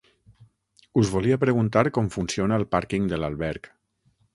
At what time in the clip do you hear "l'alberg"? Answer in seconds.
3.23-3.75